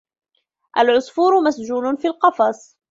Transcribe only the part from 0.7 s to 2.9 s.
الْعَصْفُورُ مَسْجُونٌ فِي الْقَفَصِ.